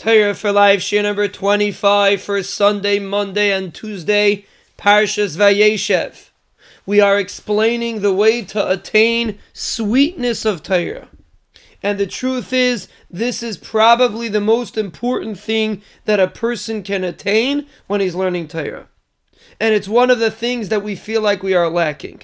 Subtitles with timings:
[0.00, 4.46] Torah for Life, Shiur number 25 for Sunday, Monday, and Tuesday,
[4.78, 6.30] Parshas Vayeshev.
[6.86, 11.08] We are explaining the way to attain sweetness of Torah.
[11.82, 17.04] And the truth is, this is probably the most important thing that a person can
[17.04, 18.88] attain when he's learning Torah.
[19.60, 22.22] And it's one of the things that we feel like we are lacking.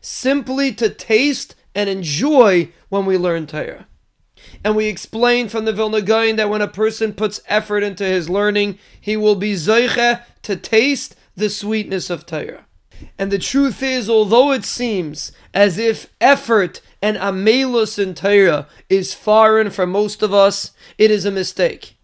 [0.00, 3.88] Simply to taste and enjoy when we learn Torah.
[4.64, 8.28] And we explained from the Vilna Gaon that when a person puts effort into his
[8.28, 12.66] learning, he will be zoiche to taste the sweetness of Torah.
[13.18, 19.14] And the truth is, although it seems as if effort and amelus in Torah is
[19.14, 21.94] foreign for most of us, it is a mistake.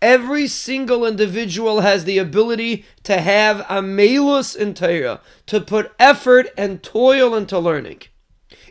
[0.00, 6.82] Every single individual has the ability to have amelus in Torah, to put effort and
[6.82, 8.02] toil into learning.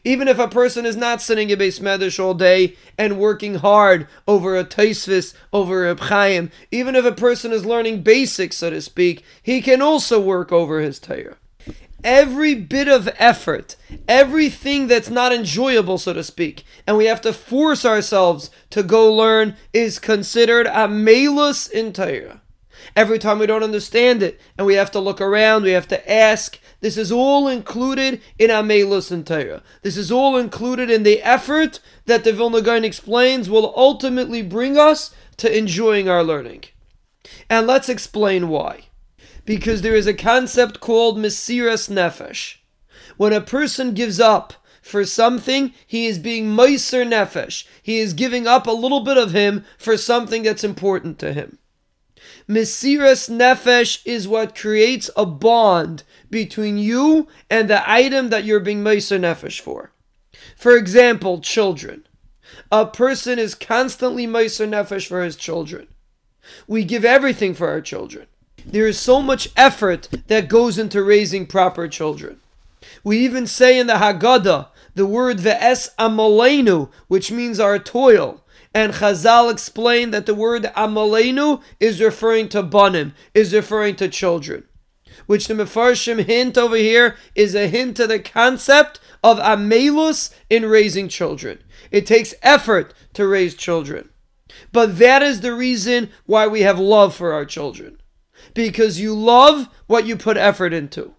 [0.03, 4.07] Even if a person is not sitting in Beis Medrash all day and working hard
[4.27, 8.81] over a Taisvis, over a Chaim, even if a person is learning basics, so to
[8.81, 11.37] speak, he can also work over his Torah.
[12.03, 13.75] Every bit of effort,
[14.07, 19.11] everything that's not enjoyable, so to speak, and we have to force ourselves to go
[19.11, 22.41] learn is considered amelus in Torah.
[22.95, 26.11] Every time we don't understand it and we have to look around, we have to
[26.11, 29.63] ask, this is all included in Amelus and Torah.
[29.81, 34.77] This is all included in the effort that the Vilna Gaon explains will ultimately bring
[34.77, 36.65] us to enjoying our learning.
[37.49, 38.85] And let's explain why.
[39.45, 42.57] Because there is a concept called Mesiras Nefesh.
[43.17, 47.65] When a person gives up for something, he is being Meiser Nefesh.
[47.81, 51.57] He is giving up a little bit of him for something that's important to him.
[52.47, 58.83] Mesiras Nefesh is what creates a bond between you and the item that you're being
[58.83, 59.91] Meiser Nefesh for.
[60.55, 62.07] For example, children.
[62.71, 65.87] A person is constantly Meiser Nefesh for his children.
[66.67, 68.27] We give everything for our children.
[68.65, 72.39] There is so much effort that goes into raising proper children.
[73.03, 78.43] We even say in the Haggadah the word ve'es amalenu, which means our toil.
[78.77, 84.65] And Chazal explained that the word amalenu is referring to banim, is referring to children
[85.25, 90.63] which the Mefarshim hint over here is a hint to the concept of amelus in
[90.63, 91.57] raising children.
[91.89, 94.09] It takes effort to raise children.
[94.71, 97.99] But that is the reason why we have love for our children.
[98.53, 101.15] Because you love what you put effort into.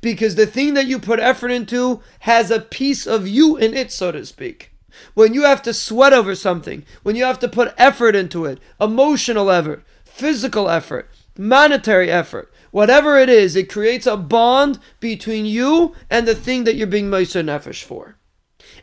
[0.00, 3.92] Because the thing that you put effort into has a piece of you in it,
[3.92, 4.72] so to speak.
[5.14, 8.58] When you have to sweat over something, when you have to put effort into it,
[8.80, 15.94] emotional effort, physical effort, monetary effort, whatever it is, it creates a bond between you
[16.10, 18.16] and the thing that you're being Meiser Nefesh for.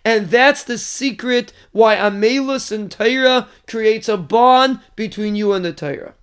[0.06, 5.74] And that's the secret why Amelus and Torah creates a bond between you and the
[5.74, 6.16] Torah.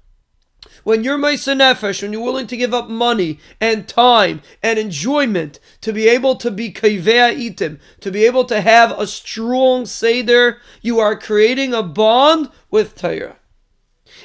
[0.85, 5.59] When you're Meiser Nefesh, when you're willing to give up money and time and enjoyment
[5.81, 10.59] to be able to be Kavea Itim, to be able to have a strong Seder,
[10.83, 13.37] you are creating a bond with Torah.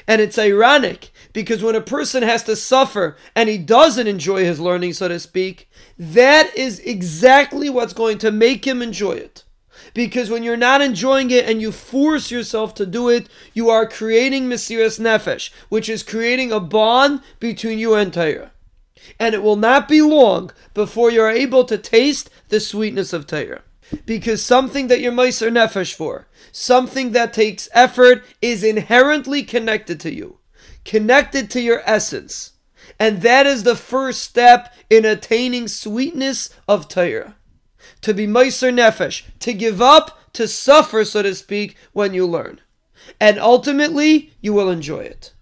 [0.08, 4.60] And it's ironic because when a person has to suffer and he doesn't enjoy his
[4.60, 9.45] learning, so to speak, that is exactly what's going to make him enjoy it.
[9.94, 13.88] Because when you're not enjoying it and you force yourself to do it, you are
[13.88, 18.52] creating Mesiras Nefesh, which is creating a bond between you and Torah.
[19.20, 23.64] And it will not be long before you're able to taste the sweetness of Torah.
[24.06, 30.14] Because something that you're Meiser Nefesh for, something that takes effort, is inherently connected to
[30.14, 30.40] you
[30.86, 32.54] connected to your essence.
[32.98, 37.36] And that is the first step in attaining sweetness of Torah.
[38.02, 42.62] To be Meiser Nefesh, to give up, to suffer, so to speak, when you learn.
[43.20, 45.34] And ultimately, you will enjoy it.